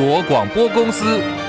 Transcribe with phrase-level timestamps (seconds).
[0.00, 1.39] 国广播公司。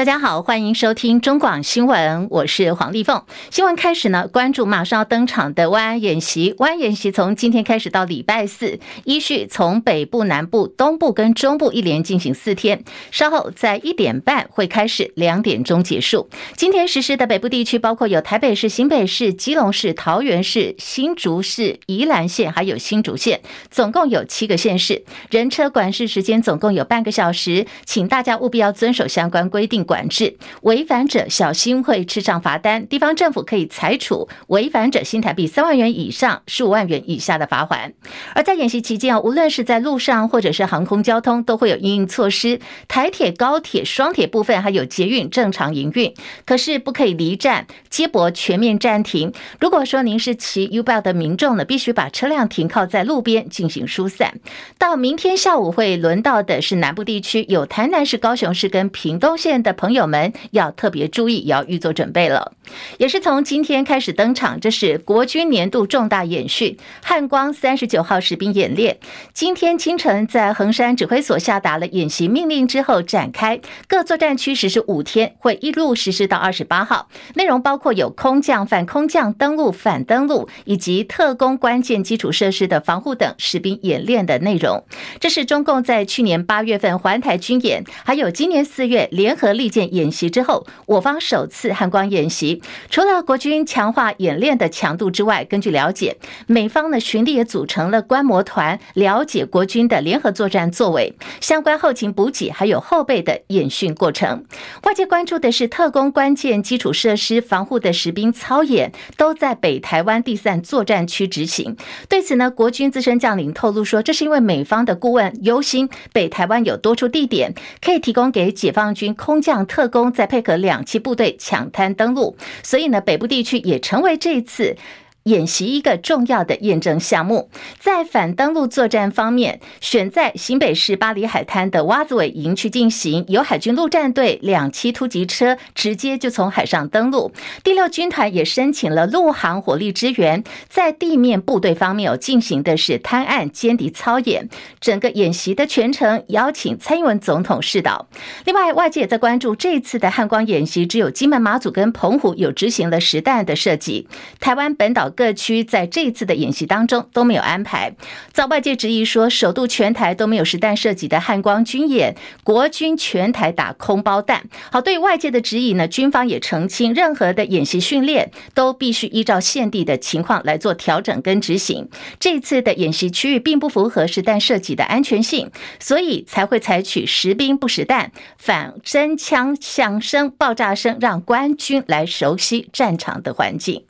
[0.00, 3.22] 大家好，欢迎收听中广新闻，我是黄丽凤。
[3.50, 6.54] 新闻开始呢，关注马上要登场的湾演习。
[6.56, 16.30] 湾演习从今天开始到礼拜四，依序从北部、南部、东部跟中部一连进行四天，稍后在一点半会开始，两点钟结束。
[16.56, 25.04] 今天实施的北部地区包括有台北市、新北市、基隆市、桃园市、新竹市、宜兰县，还有新竹县，总共有七个县市。
[25.28, 29.86] 人车管制时间总共有半个小时，请大家务必要遵守相关规定。
[29.90, 32.86] 管制违反者，小心会吃上罚单。
[32.86, 37.90] 地方政府可以裁处违反者新台币三万元以上十五万元以下的罚锾。
[38.32, 42.60] 而在演习期间啊，无论是在路上或者是航空交通，都会有应应措施。
[42.86, 46.14] 台铁、高铁、双铁部分还有捷运正常营运，
[46.46, 49.32] 可是不可以离站接驳全面暂停。
[49.58, 54.38] 如果说您是骑 U-Bike 的民众呢，必须把车辆停靠在路边进行疏散。
[54.78, 59.74] 到明天下午会轮到的是南部地区，有台南市、高雄市跟屏东县的。
[59.80, 62.52] 朋友们要特别注意，也要预做准备了。
[62.98, 68.98] 也是从今天开始登场，这是国军年度重大演训——汉光三十九号士兵演练。
[69.32, 73.58] 今天清晨在横山指挥所下达了演习命令之后展开，
[73.88, 77.08] 各作战区实施五天，会一路实施到二十八号。
[77.34, 84.84] 内容包括有空降、反空降、登陆、反登陆，以及特攻关键基础设施的防护等士兵演练的内容。
[85.18, 92.60] 这是中共在去年八月份环台军演，还有今年四月联合利剑演习之后，我方首次汉光演习。
[92.90, 104.44] 除了国军强化演练的强度之外，根据了解，美方呢巡力也组成了观摩团，了解国军的联合作战作为、相关后勤补给，还有后备的演训过程。
[104.82, 111.76] 外界关注的是特工关键基础设施防护的实兵操演，都在北台湾第三作战区执行。
[112.08, 119.59] 对此呢，国军资深将领透露说，这是因为美方的顾问忧心北台湾有多处地点可以提供给解放军空降。
[119.66, 124.76] 特工再配合两栖部队抢滩登陆，所以呢，北部地区也成为这一次。
[125.24, 137.30] 演习一个重要的验证项目，在反登陆作战方面，选在新北市巴里海滩的洼子尾营区进行，由海军陆战队两栖突击车直接就从海上登陆。
[137.62, 144.48] 第六军团也申请了陆航火力支援，在地面部队方面有进行的是滩岸歼敌操演。
[144.80, 148.08] 整个演习的全程邀请蔡英文总统视导。
[148.46, 154.08] 另外，外界也在关注这次的汉光演习，只有金门、马祖跟澎湖有执行了实弹的射击，
[154.40, 155.09] 台湾本岛。
[155.10, 157.94] 各区在这次的演习当中都没有安排，
[158.32, 164.48] 遭外界质疑说，首度全台都没有实弹射击的汉光军演，国军全台打空包弹。
[164.70, 171.88] 好，对外界的质疑呢，军方也澄清，任何的演习训练都必须依照现地的情况来做调整跟执行。
[172.18, 183.84] 这次的演习区域并不符合实弹射击的安全性，所以才会采取实兵不实弹，反真枪响声、爆炸声，让官军来熟悉战场的环境。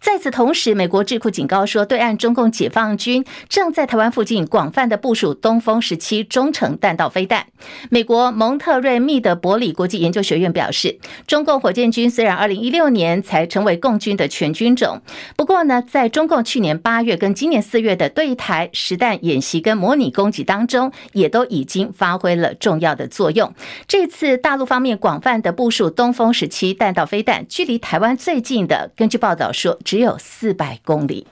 [0.00, 7.46] 在此同时，美国智库警告说，对岸中共解放军正在台湾附近广泛的部署东风十七中程弹道飞弹。
[7.88, 15.00] 美国蒙特瑞密德伯里国际研究学院表示，中共火箭军虽然二零一六年才成为共军的全军种，
[15.36, 23.54] 不过呢，在中共去年八月跟今年四月的对台实弹演习跟模拟攻击当中，也都已经发挥了重要的作用。
[23.86, 29.51] 这次大陆方面广泛的部署东风十七弹道飞弹，距离台湾最近的，根据报道。
[29.52, 31.26] 说只有四百公里。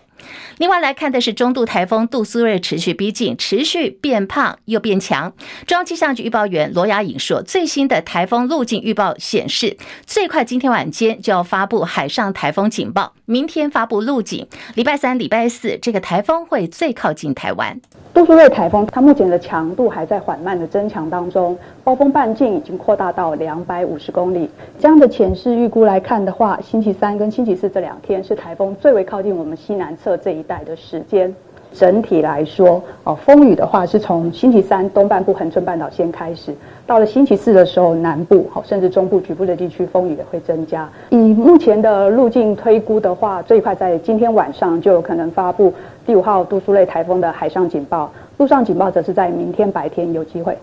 [0.59, 5.33] 另外来看的是中度台风杜苏芮持续逼近，持续变胖又变强。
[5.67, 17.81] 中央气象局预报员罗雅颖说，最新的台风路径预报显示，最快今天晚间就要发布海上台风警报，明天发布路径，礼拜三、礼拜四这个台风会最靠近台湾。
[18.13, 24.49] 杜苏芮台风它目前的强度还在缓慢的增强当中，暴风半径已经扩大到两百五十公里。
[24.79, 31.35] 这样的潜势预估来看的话，星期三跟星期四这两天是台风最为靠近我们西南侧这一带的时间。
[31.73, 36.53] 整体来说，哦，风雨的话是从星期三东半部恒春半岛先开始，
[36.85, 40.91] 到了星期四的时候，南部好甚至中部局部的地区风雨也会增加。
[41.11, 45.73] 以目前的路径推估的话，最快在今天晚上就有可能发布
[46.05, 50.59] 第五号杜苏芮台风的海上警报，陆上警报则是在明天白天有机会。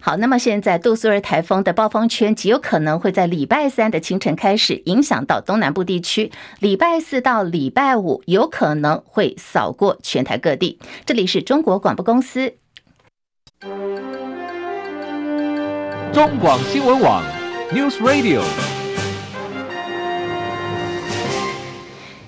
[0.00, 10.78] 好，那么现在杜苏芮台风的暴风圈极有可能会在礼拜三的清晨开始影响到东南部地区，礼拜四到礼拜五有可能会扫过全台各地。
[11.04, 12.54] 这里是中国广播公司，
[16.12, 17.24] 中广新闻网
[17.72, 18.42] News Radio。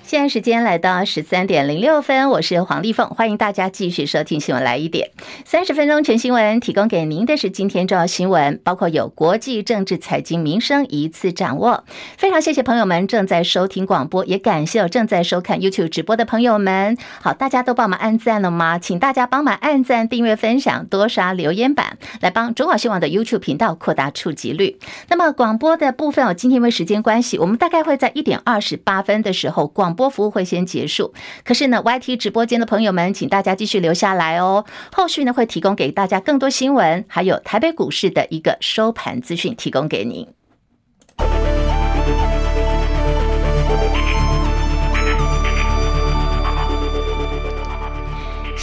[0.09, 5.11] 现在时间来到十三点零六分，我是黄丽凤，欢迎大家继续收听新闻来一点，
[5.45, 11.85] 三十分钟全新闻，提供给您的是今天重要新闻，包括有国际政治、财经、民生一次掌握。
[12.17, 16.97] 非常谢谢朋友们正在收听广播，也感谢正在收看 YouTube 直播的朋友们。
[17.21, 18.79] 好，大家都帮忙按赞了吗？
[18.79, 24.79] 请大家帮忙按赞、订阅、分享，多刷留言板，来帮中广新闻的 YouTube 频道扩大触及率。
[25.11, 29.98] 那么广播的部分，我今天因为时间关系，我们大概会在一点二十八分的时候广。
[29.99, 31.13] 播服务会先结束，
[31.45, 34.65] 可是呢，YT 直播间的朋友们，请大家继续留下来哦。
[34.93, 40.38] 后续呢，会提供给大家更多新闻，还有台北股市的一个收盘资讯，提供给您。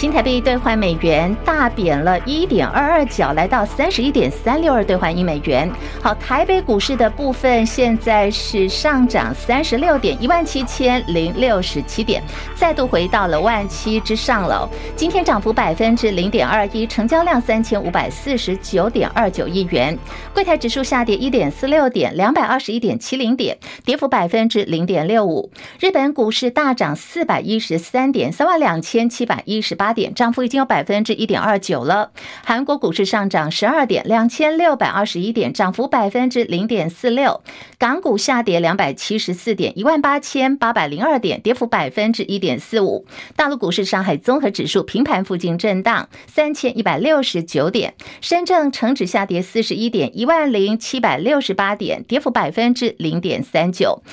[0.05, 5.67] 新台币兑换美元大贬了一点二二角，来到三十一点三六二兑换一美元。
[5.99, 12.21] 好，台北股市的部分现在是上涨三十六点，一万七千零六十七点，
[12.53, 14.69] 再度回到了万七之上了。
[14.95, 19.97] 今天涨幅百分之零点二一，成交量三千五百四十九点二九亿元。
[20.35, 25.49] 柜台指数下跌一点四六点，两百二十一点七零点，跌幅百分之零点六五。
[25.79, 29.94] 日本股市大涨四百一十三点，三万两千七百一十八。
[29.95, 32.12] 点，涨幅已经有百分之一点二九了。
[32.44, 37.42] 韩国股市上涨十二点，两千六百二十一点，涨幅百分之零点四六。
[37.80, 43.07] 港股下跌两百七十四点，一万八千八百零二点，跌幅百分之一点四五。
[43.36, 54.03] 大陆股市，上海综合指数平盘附近震荡三千一百六十九点，深圳成指下跌四十一点，一万零七百六十八点，跌幅百分之零点三九。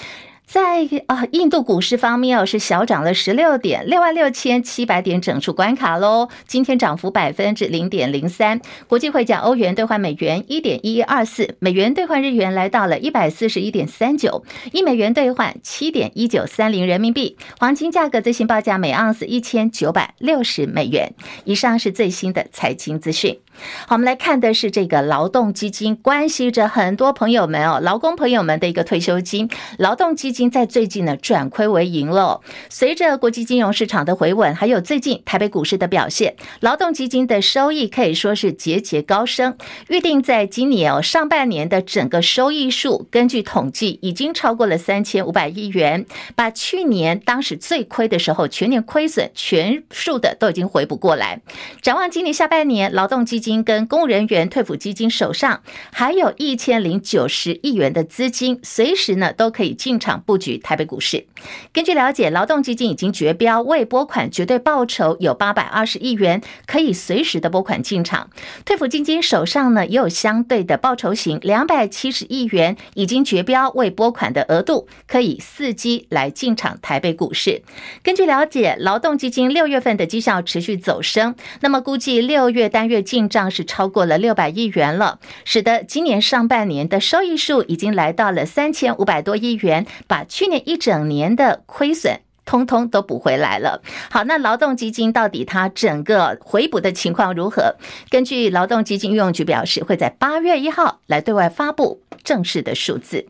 [0.45, 6.29] 在啊，印度股市方面哦，是小涨了十六点，六万六千七百点整数关卡喽。
[6.47, 8.61] 今天涨幅百分之零点零三。
[8.87, 17.39] 国际汇价，欧元兑换美元一点一一二四，美元兑换日元来到了一百四十一点三九，一美元兑换七点一九三零人民币。
[17.59, 21.15] 黄金价格最新报价每盎司一千九百六十美元。
[21.45, 23.39] 以上是最新的财经资讯。
[23.87, 29.49] 好，我们来看的是这个劳动基金，关系着很多朋友们哦，劳工朋友们的一个退休金。
[29.79, 32.41] 劳动基金在最近呢转亏为盈了。
[32.69, 39.57] 随着国际金融市场的回稳，还有最近台北股市的表现，劳动基金的收益可以说是节节高升。
[39.89, 51.41] 预定在今年哦上半年的整个收益数，根据统计已经超过了三千五百亿元，把去年当时最亏的时候全年亏损全数的都已经回补过来。
[51.81, 55.61] 展望今年下半年，劳动基金跟公务人员退抚基金手上
[55.93, 61.27] 还有一千零九十亿元的资金，随时呢都可以进场布局台北股市。
[61.73, 68.31] 根据了解，劳动基金已经决标未拨款绝对报酬有八百二十亿元，可以随时的拨款进场。
[68.65, 77.63] 退抚基金手上呢也有相对的报酬型两百七十亿元，已经决标未拨款的额度，可以伺机来进场台北股市。
[78.03, 93.83] 根据了解，劳动基金六月份的绩效持续走升，那么估计六月单月进账是超过了六百亿元了，使得今年上半年的收益数已经来到了三千五百多亿元，把去年一整年的亏损通通都补回来了。
[94.11, 97.77] 好，那劳动基金到底它整个回补的情况如何？
[98.11, 103.27] 根据劳动基金运用局表示，会在八月一号来对外发布正式的数字。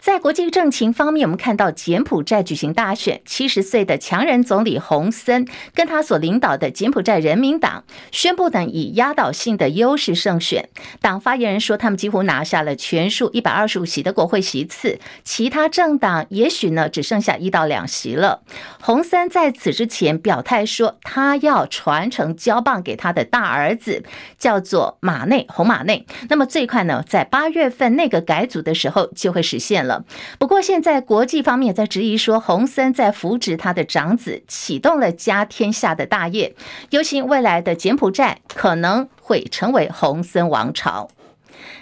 [0.00, 10.70] 在国际政情方面，我们看到柬埔寨举行大选，七十岁的强人总理洪森跟他所领导的柬埔寨人民党宣布等以压倒性的优势胜选。
[11.02, 18.42] 党发言人说，他们几乎拿下了全数一百二十五席的国会席次，其他政党也许呢只剩下一到两席了。
[18.80, 24.02] 洪森在此之前表态说，他要传承交棒给他的大儿子，
[24.38, 26.06] 叫做马内洪马内。
[26.30, 29.89] 那么最快呢，在八月份内阁改组的时候就会实现了。
[30.38, 36.54] 不过，现在国际方面也在质疑说，洪森在扶植他的长子，启动了家天下的大业，
[36.90, 41.08] 尤其未来的柬埔寨可能会成为洪森王朝。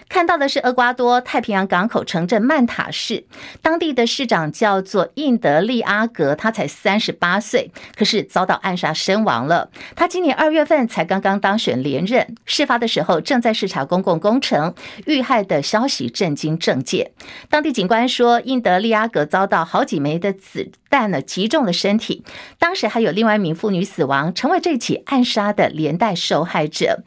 [0.08, 3.24] 看到的是厄瓜多太平洋港口城镇曼塔市，
[3.60, 9.70] 当地的市长叫做印德利阿格，他才三十八岁，可是遭到暗杀身亡了。
[9.94, 14.74] 他今年二月份才刚刚当选连任，事发的时候正在视察公共工程，
[15.06, 17.12] 遇害的消息震惊政界。
[17.50, 22.24] 当地警官说，印德利阿格遭到好几枚的子弹呢击中了身体，
[22.58, 27.04] 当时还有另外一名妇女死亡，成为这起暗杀的连带受害者。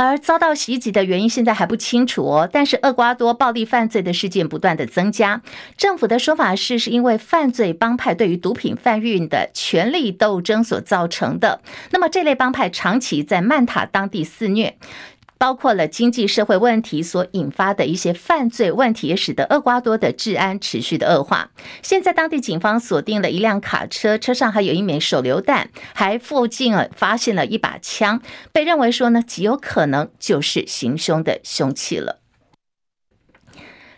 [0.00, 2.48] 而遭到袭击的原因现在还不清楚哦。
[2.50, 5.42] 但是厄瓜多暴力犯罪的事件不断的增加，
[5.76, 11.60] 政府的说法是是因为犯罪帮派对于毒品贩运的权力斗争所造成的。
[11.90, 14.76] 那么这类帮派长期在曼塔当地肆虐。
[15.38, 21.52] 包括了经济社会问题所引发的一些犯罪问题，也使得厄瓜多的治安持续的恶化。
[21.80, 28.20] 现在当地警方锁定了一辆卡车，车上还有一枚手榴弹，还附近啊发现了一把枪，
[28.52, 32.18] 被认为说呢极有可能就是行凶的凶器了。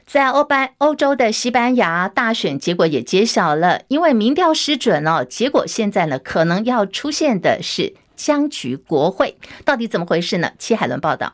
[0.06, 10.52] 在欧班欧洲的西班牙大选结果也揭晓了，因为民调失准哦，结果现在呢可能要出现的是僵局国会，到底怎么回事呢？
[10.58, 11.32] 戚海伦报道。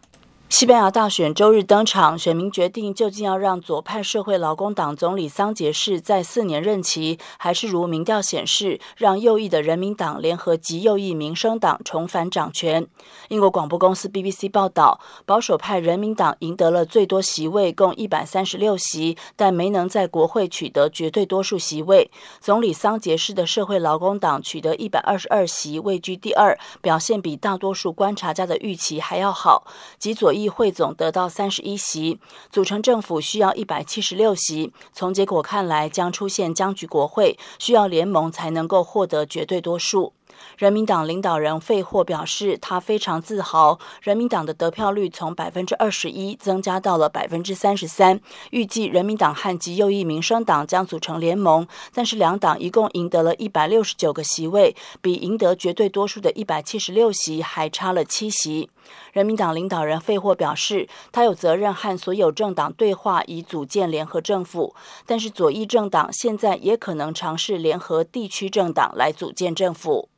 [0.48, 12.86] 西班牙大选周日登场，选民决定究竟要让左派社会劳工党总理桑杰士在四年任期，还是如民调显示，让右翼的人民党联合极右翼民生党重返掌权。
[13.28, 22.08] 英国广播公司 BBC 报道，保守派人民党赢得了最多席位，共一百三十六席，但没能在国会取得绝对多数席位。
[22.40, 29.66] 总理桑杰士的社会劳工党取得一百二十二席，位居第二，表现比大多数观察家的预期还要好。
[29.98, 34.72] 极左议汇总得到三十一席，组成政府需要一百七十六席。
[34.92, 40.12] 从结果看来，将出现僵局国会，需要联盟才能够获得绝对多数。
[40.58, 48.20] 人民党领导人费霍表示，他非常自豪，人民党的得票率从百分之二十一增加到了百分之三十三。
[48.50, 58.70] 预计人民党和极右翼民生党将组成联盟，但是两党一共赢得了一百六十九个席位，比赢得绝对多数的一百七十六席还差了七席。
[59.12, 64.74] 人民党领导人费霍表示，他有责任和所有政党对话，以组建联合政府，
[65.04, 70.08] 但是左翼政党现在也可能尝试联合地区政党来组建政府。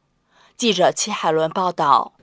[0.59, 2.18] 记者齐海伦报道。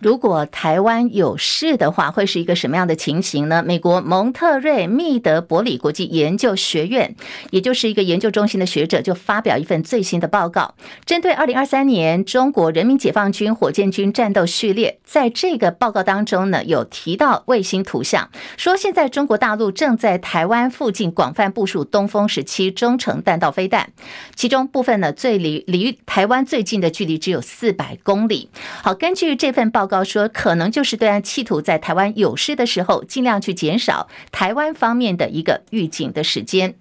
[0.00, 3.64] 如果台湾有事的话，会是一个什么样的情形呢？
[3.66, 7.16] 美国蒙特瑞密德伯里国际研究学院，
[7.50, 23.90] 也就是一个研究中心的学者，就发表一份最新的报告，针对二零二三年中国人民解放军火箭军战斗序列，在这个报告当中呢，有提到卫星图像，说现在中国大陆正在台湾附近广泛部署东风十七中程弹道飞弹，
[24.36, 28.48] 其中部分呢，最离离台湾最近的距离只有四百公里。
[28.84, 30.04] 好，根据这份报告。
[30.04, 36.74] 说，可能就是对岸企图在台湾有事的时候，尽量去减少台湾方面的一个预警的时间。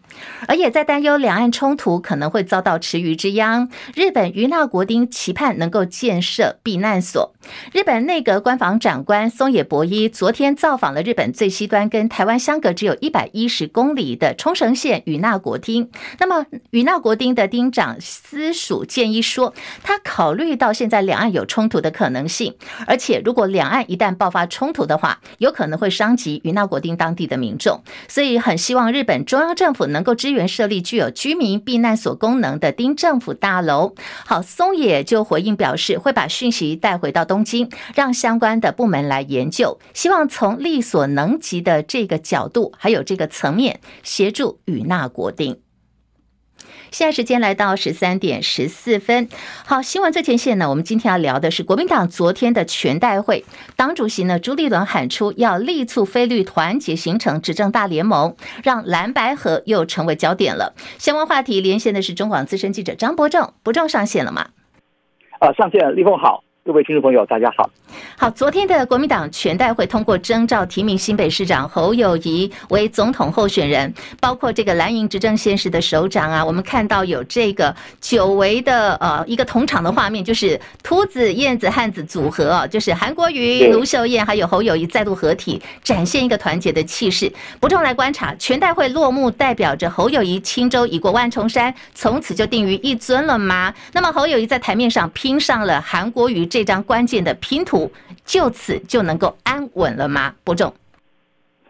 [0.48, 3.70] 而也在担忧两岸冲突可能会遭到池鱼之殃。
[3.94, 7.34] 日本与那国町期盼能够建设避难所。
[7.72, 15.90] 日本内阁官房长官松野博一昨天造访了日本最西端，跟台湾相隔只有一百一十公里的冲绳县与那国町。
[16.20, 22.54] 那么与那国町的町长私属建议说，他考虑到现在两岸有冲突的可能性，
[22.86, 29.97] 而且如果两岸一旦爆发冲突的话，有可能会伤及与那国町当地的民众，所以很希望日本中央政府能。
[29.98, 33.96] 能够支援设立具有居民避难所功能的丁政府大楼。
[34.28, 45.58] 好，松野就回应表示，会把讯息带回到东京，让相关的部门来研究，希望从力所能及的这个角度，还有这个层面协助与那国町。
[46.92, 49.28] 现在时间来到十三点十四分。
[49.66, 60.74] 好，新闻最前线呢，我们今天要聊的是国民党昨天的全代会，党主席呢朱立伦喊出要力促非绿团结形成执政大联盟，让蓝白合又成为焦点了。
[60.98, 64.48] 相关话题连线的是中广资深记者张伯仲，伯仲上线了吗？
[65.40, 66.44] 啊，上线，立峰好。
[66.66, 67.70] 各位听众朋友，大家好。
[68.16, 87.32] 好，昨天的国民党全代会通过征召提名新北市长侯友谊为总统候选人，包括这个蓝营执政县市的首长啊，我们看到有这个久违的呃一个同场的画面，就是秃子、燕子、汉子组合啊，就是韩国瑜、卢秀燕还有侯友谊再度合体，展现一个团结的气势。
[87.60, 93.74] 不重来观察，全代会落幕，代表着侯友谊轻舟已过万重山，从此就定于一尊了吗？
[93.94, 96.48] 那么侯友谊在台面上拼上了韩国瑜。
[96.48, 97.87] 这张关键的拼图，
[98.26, 100.34] 就此就能够安稳了吗？
[100.44, 100.74] 伯仲，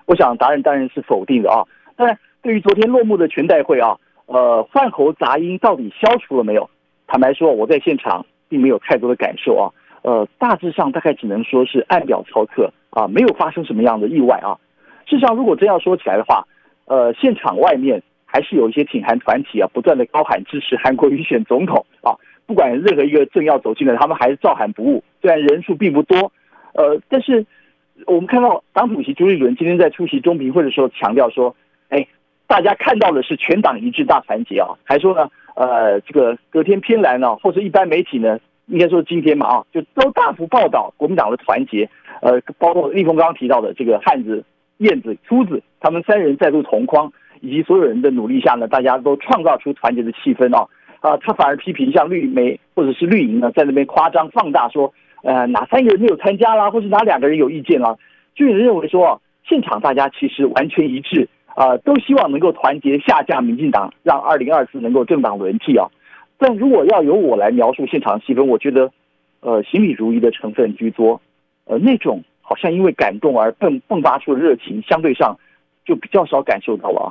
[0.05, 1.63] 我想答案当然是否定的啊。
[1.95, 6.69] 当然，对于昨天落幕的全代会啊，呃，换候杂音到底消除了没有？
[7.07, 9.71] 坦白说，我在现场并没有太多的感受啊。
[10.03, 14.57] 呃，大致上大概只能说是按表操课啊，没有发生什么样的意外啊。
[15.05, 16.47] 事实上，如果真要说起来的话，
[16.85, 22.15] 呃，现场外面还是有一些挺韩团体啊，不断的高喊支持韩国瑜选总统啊。
[22.47, 25.03] 不管任何一个政要走进来，他们还是照喊不误。
[25.21, 26.31] 虽然人数并不多，
[26.73, 27.45] 呃，但是
[28.05, 31.53] 我们看到党主席朱立伦今天在出席中评会的时候强调说
[31.89, 32.07] ：“哎，
[32.47, 41.89] 大家看到的是全党一致大团结啊！”还说呢，呃，这个隔天偏蓝呢，或者一般媒体呢，应该说今天嘛啊，就都大幅报道国民党的团结。
[42.21, 44.43] 呃，包括立峰刚刚提到的这个汉子、
[44.77, 47.11] 燕子、秃子，他们三人再度同框，
[47.41, 50.67] 以及所有人的努力下呢，大家都创造出团结的气氛啊。
[50.99, 57.95] 啊，他反而批评像绿媒或者是绿营呢，在那边夸张放大说，呃，哪三个人没有参加啦，或是哪两个人有意见啦，
[58.35, 65.87] 就有人认为说，现场大家其实完全一致啊、都希望能够团结下架民进党，让二零二四能够政党轮替啊。
[66.37, 68.91] 但如果要由我来描述现场气氛，我觉得，
[69.39, 71.19] 呃，心里如一的成分居多，
[71.65, 75.35] 呃，那种好像因为感动而迸迸发出的热情，相对上
[75.83, 77.07] 就比较少感受到了啊。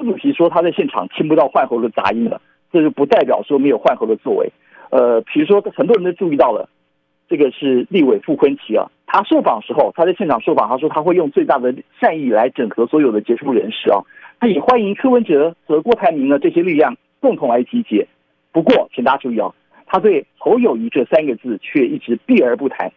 [0.00, 2.40] 但副主席说他在现场听不到换候的杂音了，
[2.72, 4.50] 这就不代表说没有换候的作为。
[4.90, 6.68] 呃，比如说很多人都注意到了，
[7.28, 14.00] 这个是立委傅昆萁啊，他受访时候，他在现场受访，他说他会用最大的善意来整合所有的杰出人士啊，
[14.40, 16.96] 他也欢迎柯文哲和郭台铭呢这些力量。
[17.20, 18.06] 共同来集结，
[18.50, 19.52] 不过请大家注意啊，
[19.84, 22.90] 他对侯友谊这三个字却一直避而不谈。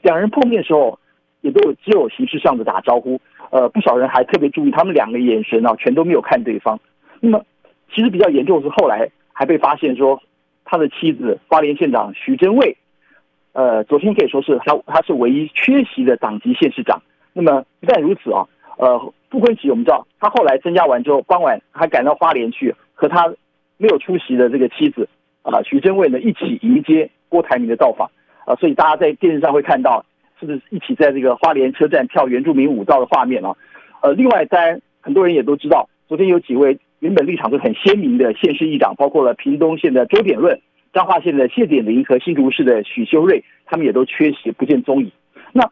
[0.00, 0.98] 两人碰面时候，
[1.46, 3.20] 也都有只有形式上的打招呼。
[3.50, 6.78] 呃，不少人还特别注意他们两个眼神啊，全都没有看对方。
[7.20, 7.44] 那么，
[7.92, 10.20] 其实比较严重的是后来还被发现说，
[10.64, 12.76] 他的妻子花莲县长徐真蔚，
[13.52, 17.00] 呃，昨天可以说是他他是唯一缺席的党籍县市长。
[17.32, 18.46] 那么不但如此啊，
[18.78, 18.98] 呃，
[19.30, 23.32] 傅昆萁我们知道，他后来参加完之后，傍晚还赶到花莲去和他。
[23.78, 25.06] 没有出席的这个妻子
[25.42, 28.10] 啊，徐真蔚呢，一起迎接郭台铭的到访
[28.46, 30.02] 啊，所以大家在电视上会看到，
[30.38, 33.56] 是不是一起在这个花莲车站跳原住民舞蹈的画面啊？
[34.02, 40.60] 呃，另外，当然很多人也都知道，昨天有几位原本立场都很鲜明的县市议长，包括了屏东县的周典论、
[40.92, 45.10] 彰化县的谢典林和新竹市的许修睿，他们也都缺席不见踪影。
[45.52, 45.70] 那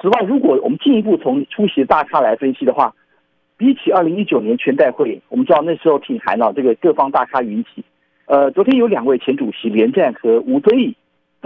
[0.00, 2.94] 此外，如果我们进一步从出席大咖来分析的话，
[3.56, 7.84] 比起二零一九年全代会，我们知道那时候挺寒了，这个各方大咖云集。
[8.26, 10.96] 呃，昨天有两位前主席连战和吴敦义，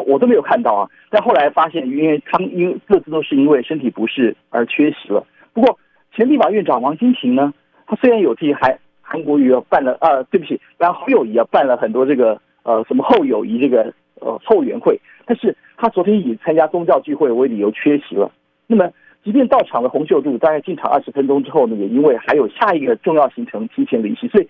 [0.04, 0.90] 我都没有看到啊。
[1.10, 5.26] 但后来发现，因为他们因各自都是因为身体不适而缺席了。
[5.52, 5.78] 不过
[6.14, 7.52] 前立法院长王金平呢，
[7.86, 18.30] 他虽然有替韩韩国瑜办了呃，对不起，然后侯友谊啊办了很多这个呃什么后友谊这个呃后援会，但是他昨天以参加宗教聚会为理由缺席了。
[18.66, 18.90] 那么。
[19.24, 24.48] 即便到场的洪秀柱，大概进场二十分钟之后呢，也因为还有下一个重要行程提前离席，所以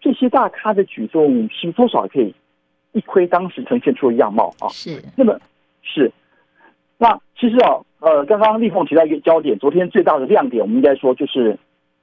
[0.00, 2.32] 这些大咖的举动是多少可以
[2.92, 4.68] 一窥当时呈现出的样貌啊。
[4.70, 5.38] 是，那么
[5.82, 6.10] 是，
[6.98, 11.58] 那其实啊，呃，刚刚丽凤提到一个焦点，昨天最大的亮点，我们应该说就是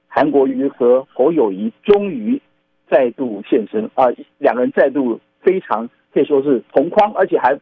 [0.08, 2.40] 韩国瑜和侯友谊终于
[2.88, 4.06] 再度现身啊，
[4.38, 7.58] 两个人再度非常可以说是同框，而且还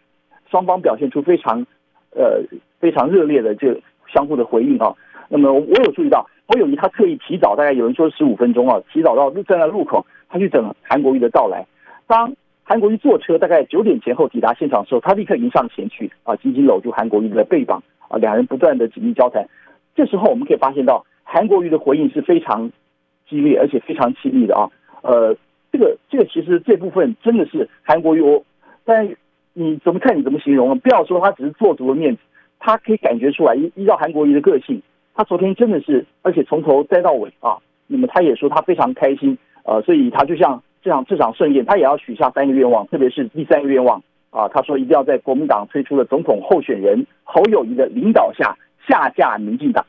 [0.50, 1.64] 双方表现出非常
[2.10, 2.42] 呃
[2.78, 3.80] 非常热烈的这个。
[4.10, 4.90] 相互的回应啊，
[5.28, 11.66] 那么我有注意到侯友谊他特意提早，大概有人说十五分钟啊，提早到站在路口，他去等韩国瑜的到来。
[12.06, 12.32] 当
[12.68, 19.48] 韩国瑜坐车大概九点前后抵达现场的时候，他立刻迎上前去啊，紧紧搂住韩国瑜的背膀啊，两人不断的紧密交谈。
[19.96, 22.70] 这时候我们可以发现到韩国瑜的回应是非常
[23.26, 24.68] 激烈而且非常亲密的啊。
[25.00, 25.35] 呃，
[25.72, 28.44] 这个这个其实这部分真的是韩国瑜，我
[28.85, 29.16] 但
[29.54, 30.74] 你怎么看你怎么形容啊？
[30.83, 32.20] 不要说他只是做足了面子。
[32.61, 34.83] 他可以感觉出来，依依照韩国瑜的个性，
[35.14, 37.57] 他昨天真的是，而且从头栽到尾啊。
[37.87, 49.84] 那么他也说他非常开心，呃，所以他就像这场这场盛宴，他也要许下三个愿望，特别是第三个愿望啊，他说一定要在国民党推出的总统候选人侯友谊的领导下下架民进党。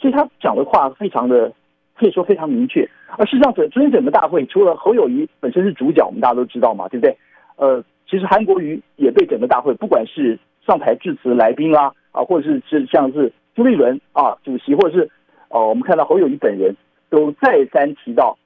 [0.00, 1.52] 所以他讲的话非常的
[1.96, 2.88] 可以说非常明确。
[3.16, 7.16] 而事实上，整昨天整个大会，除了侯友谊本身是主角，我们大家都知道嘛，对不对？
[7.56, 11.92] 呃，其实韩国瑜也被整个大会，不管是上台致辞来宾啦。
[12.12, 15.10] 啊，或者是是像是朱立伦啊主席，或者是
[15.48, 16.76] 呃、我们看到侯友谊本人
[17.08, 18.36] 都再三提到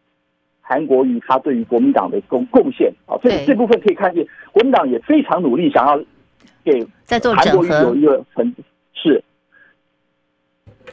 [0.68, 5.96] 韩国瑜他对于国民党的贡贡献啊，所以这部分可以看见国民党也非常努力，想要
[6.64, 7.20] 给韩
[7.55, 8.76] 国瑜有一个很是。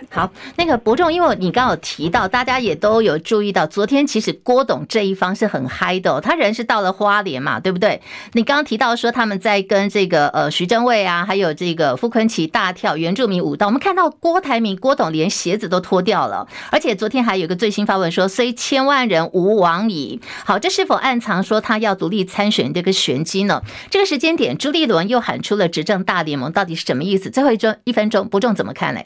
[0.10, 8.02] 好，那个伯仲，因为你刚有提到，大家也都有注意到，昨天其实郭董这一方是很嗨的，他人是到了花莲嘛，对不对？
[8.34, 20.20] 你刚刚提到说他们在跟这个呃徐榛蔚啊，还有这个傅崐萁大跳原住民舞蹈，我们看到郭台铭郭董连鞋子都脱掉了，而且昨天还有个最新发文说，虽千万人吾往矣。
[20.46, 23.62] 好，这是否暗藏说他要独立参选这个玄机呢？
[23.90, 27.30] 这个时间点，朱立伦又喊出了执政大联盟，到底是什么意思？
[27.30, 29.02] 最后一分一分钟，伯仲怎么看呢？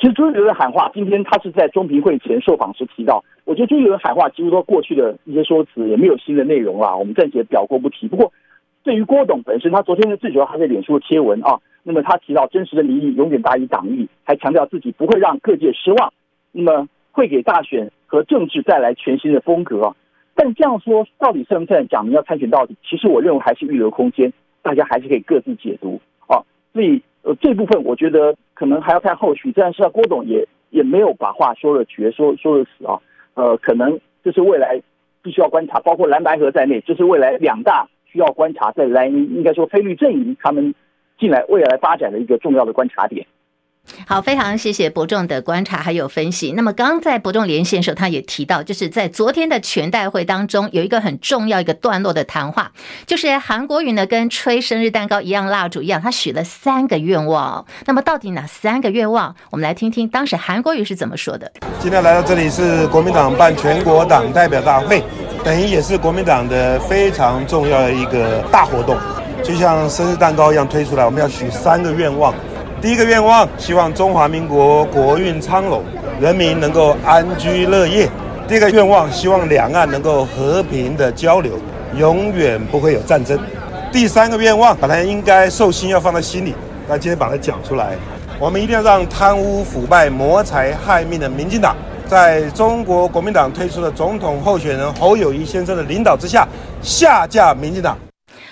[0.00, 3.24] 其实朱立伦的喊话，今天他是在中评会前受访时提到。
[3.44, 6.94] 我觉得朱立伦喊话几乎都过去的一些说辞，也没有新的内容啦。
[6.94, 8.06] 我们暂且表过不提。
[8.06, 8.32] 不过，
[8.84, 16.12] 对于郭董本身，他昨天的最主要他在脸书的贴文啊，那么他提到真实的民意永远大于党意，还强调自己不会让各界失望，
[16.52, 19.96] 那么会给大选和政治带来全新的风格。
[20.36, 22.76] 但这样说到底算不算讲明要参选到底？
[22.88, 24.32] 其实我认为还是预留空间，
[24.62, 26.38] 大家还是可以各自解读啊。
[26.72, 27.02] 所以。
[27.22, 32.98] 呃，这部分我觉得可能还要看后续，但是郭董也也没有把话说了绝，说说了死啊。
[33.34, 34.80] 呃，可能这是未来
[35.22, 40.74] 必须要观察，包括蓝白河在内，这是未来两大需要观察在蓝，应该说菲律阵营他们
[41.20, 43.24] 进来未来发展的一个重要的观察点。
[44.06, 46.52] 好，非常谢谢伯仲的观察还有分析。
[46.52, 52.70] 那么，刚刚在伯仲连线的时候，他也提到，就是在昨天的全代会当中，有一个很重要一个段落的谈话，
[53.06, 57.64] 就是韩国瑜呢跟吹生日蛋糕一样蜡烛一样，他许了三个愿望。
[57.86, 59.34] 那么，到底哪三个愿望？
[59.50, 61.50] 我们来听听当时韩国瑜是怎么说的。
[61.80, 65.02] 今天来到这里是国民党办全国党代表大会，
[65.44, 68.96] 等于也是国民党的非常重要的一个大活动，
[69.42, 72.34] 就像生日蛋糕一样推出来，我们要许三个愿望。
[72.80, 75.82] 第一个愿望，希望中华民国国运昌隆，
[76.20, 78.08] 人民能够安居乐业。
[78.46, 81.58] 第二个愿望，希望两岸能够和平的交流，
[81.96, 83.36] 永远不会有战争。
[83.90, 86.54] 第三个愿望，本来应该寿星要放在心里，
[86.88, 87.96] 那今天把它讲出来。
[88.38, 91.74] 我们一定要让贪污腐败、谋财害命的民进党，
[92.06, 96.46] 在中国国民党推出的总统候选人侯友谊先生的领导之下，
[96.80, 97.98] 下架民进党。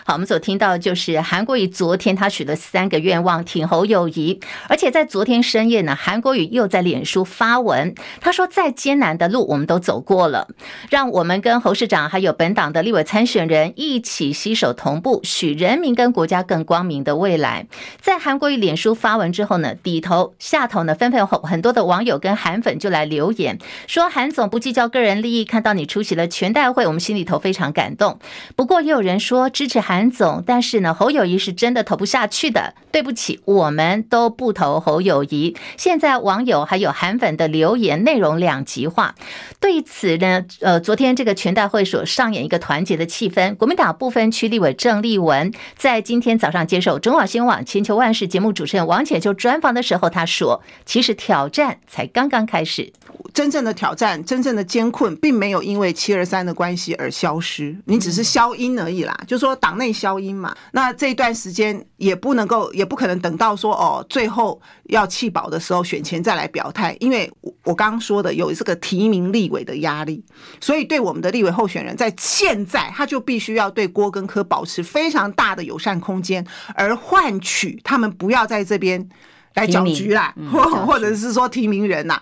[0.08, 4.38] 好，我们所听到就是韩国瑜昨天他许了三个愿望，挺侯友谊，
[4.68, 10.46] 而且在昨天深夜呢，韩国瑜又在脸书发文，他说再艰难的路我们都走过了，
[10.90, 17.66] 让我们跟侯市长还有本党的立委参选人一起携手同步，许人民跟国家更光明的未来。
[18.00, 28.20] 在韩国瑜脸书发文之后呢，底头下头呢，纷纷有很多的网友跟韩粉就来留言，说韩总不计较个人利益，看到你出席了全代会，我们心里头非常感动。
[28.54, 29.95] 不过也有人说支持韩。
[29.96, 32.74] 韩总，但是呢，侯友谊是真的投不下去的。
[32.92, 35.56] 对不起，我们都不投侯友谊。
[35.78, 39.14] 现在网友还有韩粉的留言内容两极化。
[39.58, 43.54] 对此呢，呃，昨天这个全代会所上演一个团结的气氛。
[43.54, 52.92] 国民党不分区立委郑丽文在今天早上接受中广新闻网千秋万世节目主持人王浅秋专访的时候，他说：“其实挑战才刚刚开始。”
[53.34, 59.14] 真正的挑战，真正的艰困，并没有因为七二三的关系而消失，你只是消音而已啦。
[59.26, 67.30] 就说党内消音嘛，那这一段时间也不能够，也不可能等到说哦，最后要弃保的时候选前再来表态，因为
[67.64, 70.24] 我刚刚说的有这个提名立委的压力，
[70.60, 79.08] 所以对我们的立委候选人，在现在他就必须要对郭跟科保持非常大的友善空间，而换取他们不要在这边
[79.54, 82.20] 来搅局啦，或或者是说提名人呐。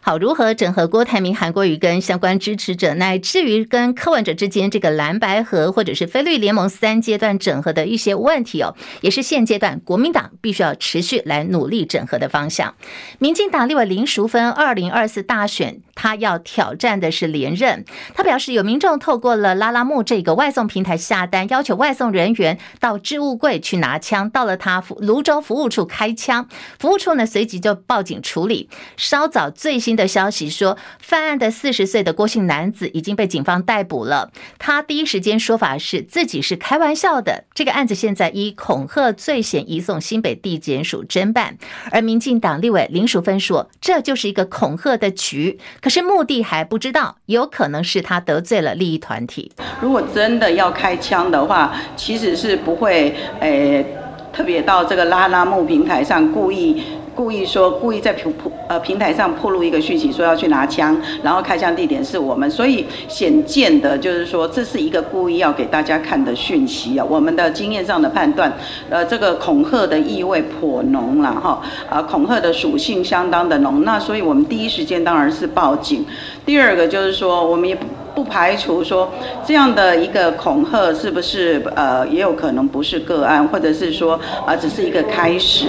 [0.00, 12.74] 好，如何整合郭台铭、韩国瑜跟相关支持者，乃至于跟柯文哲之间这个蓝白合或者是菲律联盟三阶段整合的一些问题哦，也是现阶段国民党必须要持续来努力整合的方向。
[13.18, 17.84] 民进党立委林淑芬二零二四大选，他要挑战的是连任。
[18.14, 26.48] 他表示，有民众透过了拉拉木这个外送平台下单，要求外送人员到置物柜去拿枪，到了他泸州服务处开枪，
[26.78, 28.68] 服务处呢随即就报警处理。
[28.96, 34.30] 稍早最新新的消息说，犯案的四十岁的郭姓男子已经被警方逮捕了。
[34.56, 37.42] 他第一时间说法是自己是开玩笑的。
[37.52, 41.58] 这个案子现在以恐吓罪嫌移送新北地检署侦办。
[41.90, 49.50] 而民进党立委林淑芬说，这就是一个恐吓的局，可是目的还不知道，有可能是他得罪了利益团体。
[49.80, 53.84] 如果真的要开枪的话，其实是不会诶，
[54.32, 56.80] 特别到这个拉拉木平台上故意。
[57.20, 58.32] 故意说，故意在平
[58.66, 67.04] 呃平台上铺露一个讯息，说要去拿枪，然后开枪地点是我们，所以显见的就是说，这是一个故意要给大家看的讯息啊。
[67.06, 68.50] 我们的经验上的判断，
[68.88, 73.84] 呃，这个恐吓的意味颇浓了哈，啊，恐吓的属性相当的浓。
[73.84, 76.06] 那所以我们第一时间当然是报警。
[76.46, 77.76] 第二个就是说，我们也
[78.14, 79.06] 不排除说
[79.46, 85.68] 这样的一个恐吓是不是呃也有可能不是个案，或者是说啊只是一个开始。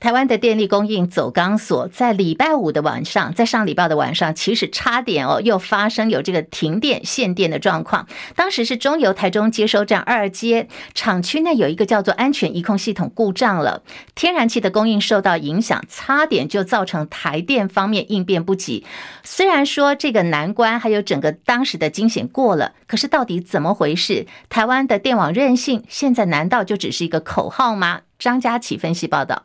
[0.00, 8.06] 台湾的电力供应走钢索，在礼拜五的晚上，在上礼拜的晚上，其实差点哦，又发生有这个停电限电的状况。
[8.34, 13.82] 当时是中油台中接收站二阶厂区内有一个叫做安全移控系统故障了，
[14.14, 18.86] 天然气的供应受到影响，差点就造成台电方面应变不及。
[19.22, 24.26] 虽然说这个难关还有整个当时的惊险过了，可是到底怎么回事？
[24.48, 28.00] 台湾的电网韧性现在难道就只是一个口号吗？
[28.18, 29.44] 张佳琪分析报道。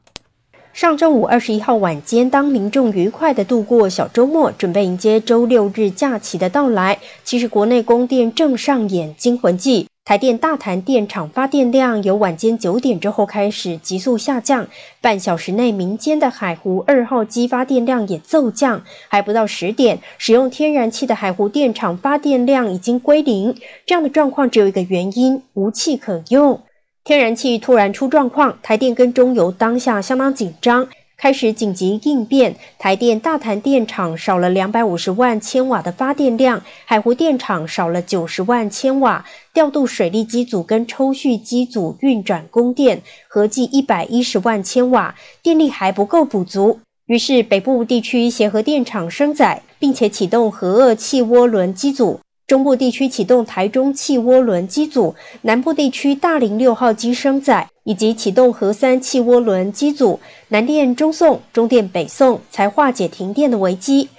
[0.75, 9.87] 上周五二十一号晚间，当民众愉快地度过小周末，准备迎接周六日假期的到来，其实国内供电正上演惊魂记。
[10.03, 14.67] 台电大潭电厂发电量由晚间九点之后开始急速下降，
[14.99, 23.55] 半小时内民间的海湖二号机发电量也骤降，还不到十点，使用天然气的海湖电厂发电量已经归零。
[23.85, 26.59] 这样的状况只有一个原因：无气可用。
[27.05, 30.87] 天然气突然出状况，台电跟中油当下相当紧张。
[31.15, 45.13] 开始紧急应变，台电大潭电厂少了两百五十万千瓦的发电量，海湖电厂少了九十万千瓦，调度水利机组跟抽蓄机组运转供电，合计一百一十万千瓦，
[45.43, 46.79] 电力还不够补足。
[47.05, 52.19] 于是北部地区协和电厂升载，并且启动核二气涡轮机组。
[52.47, 60.19] 中部地区启动台中气涡轮机组，南部地区大林六号机升载，以及启动核三气涡轮机组。
[60.49, 64.09] 南电中送、中电北送才化解停电的危机。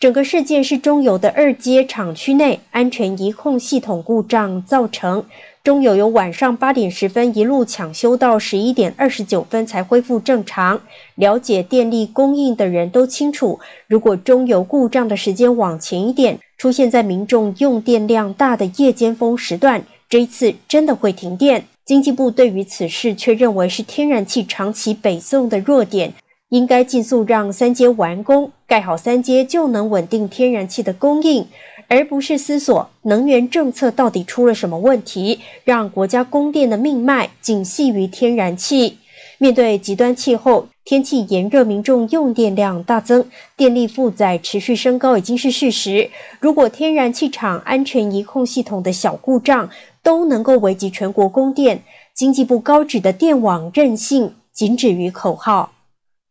[0.00, 5.26] 整个事件是中油的二阶厂区内安全仪控系统故障造成。
[5.64, 10.82] 中油由晚上八点十分一路抢修到十一点二十九分才恢复正常。
[11.14, 21.64] 了解电力供应的人都清楚，如果中油故障的时间往前一点，出现在民众用电量大的夜间峰时段，这一次真的会停电。
[21.86, 26.12] 经济部对于此事却认为是天然气长期北送的弱点，
[26.50, 31.46] 应该尽速让三阶完工，盖好三阶就能稳定天然气的供应。
[31.88, 38.98] 而不是思索能源政策到底出了什么问题，让国家供电的命脉仅系于天然气。
[39.38, 46.10] 面对极端气候，天气炎热，民众用电量大增，电力负载持续升高已经是事实。
[46.38, 49.68] 如果天然气厂安全仪控系统的小故障
[50.02, 51.82] 都能够危及全国供电，
[52.14, 55.72] 经济部高指的电网韧性仅止于口号。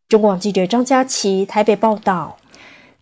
[0.08, 2.38] 中广记者张佳琪台北报道。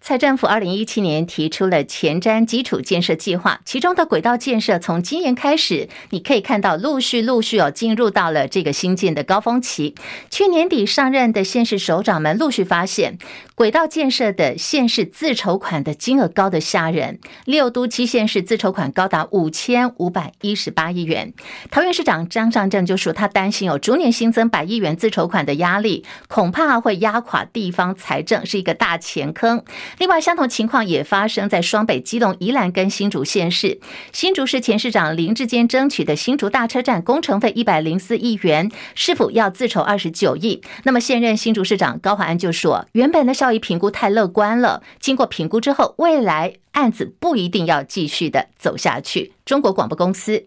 [0.05, 9.95] 蔡政府二零一七年提出了前瞻基础建设计划，其中的轨道建设从今年开始，你可以看到陆续陆续有进入到了这个新建的高峰期。
[10.29, 13.17] 去年底上任的县市首长们陆续发现，
[13.55, 21.33] 轨道建设的县市自筹款的金额高得吓人，六都七县市自筹款高达五千五百一十八亿元。
[21.71, 29.63] 桃园市长张善政就说，他担心有逐年新增百亿元自筹款的压力，恐怕会压垮地方财政，是一个大钱坑。
[29.99, 33.81] 另外，相同情况也发生在双北、基隆、宜兰跟新竹县市。
[34.13, 40.63] 新竹市前市长林智坚争取的新竹大车站工程费一百零四亿元，是否要自筹二十九亿？
[40.85, 49.33] 那么现任新竹市长高华安就说，原本的效益评估太乐观了，经过评估之后，未来案子不一定要继续的走下去。
[49.45, 50.47] 中国广播公司